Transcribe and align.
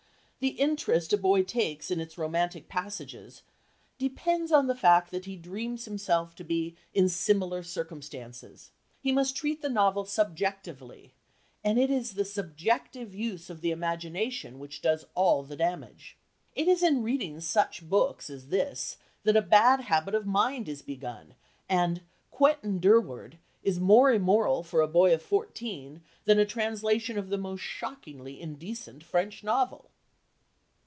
The 0.43 0.59
interest 0.59 1.13
a 1.13 1.17
boy 1.19 1.43
takes 1.43 1.91
in 1.91 1.99
its 1.99 2.17
romantic 2.17 2.67
passages 2.67 3.43
"depends 3.99 4.51
on 4.51 4.65
the 4.65 4.73
fact 4.73 5.11
that 5.11 5.25
he 5.25 5.35
dreams 5.35 5.85
himself 5.85 6.33
to 6.33 6.43
be 6.43 6.75
in 6.95 7.09
similar 7.09 7.61
circumstances; 7.61 8.71
he 8.99 9.11
must 9.11 9.35
treat 9.35 9.61
the 9.61 9.69
novel 9.69 10.03
subjectively, 10.03 11.13
and 11.63 11.77
it 11.77 11.91
is 11.91 12.13
the 12.15 12.25
subjective 12.25 13.13
use 13.13 13.51
of 13.51 13.61
the 13.61 13.69
imagination 13.69 14.57
which 14.57 14.81
does 14.81 15.05
all 15.13 15.43
the 15.43 15.55
damage. 15.55 16.17
It 16.55 16.67
is 16.67 16.81
in 16.81 17.03
reading 17.03 17.39
such 17.39 17.87
books 17.87 18.27
as 18.27 18.47
this 18.47 18.97
that 19.21 19.37
a 19.37 19.43
bad 19.43 19.81
habit 19.81 20.15
of 20.15 20.25
mind 20.25 20.67
is 20.67 20.81
begun, 20.81 21.35
and 21.69 22.01
Quentin 22.31 22.79
Durward 22.79 23.37
is 23.61 23.79
more 23.79 24.11
immoral 24.11 24.63
for 24.63 24.81
a 24.81 24.87
boy 24.87 25.13
of 25.13 25.21
fourteen 25.21 26.01
than 26.25 26.39
a 26.39 26.47
translation 26.47 27.15
of 27.19 27.29
the 27.29 27.37
most 27.37 27.61
shockingly 27.61 28.41
indecent 28.41 29.03
French 29.03 29.43
novel." 29.43 29.85